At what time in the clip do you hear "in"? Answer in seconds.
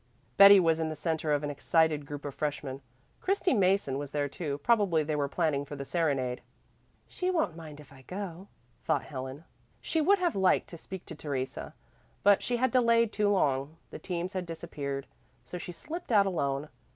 0.79-0.89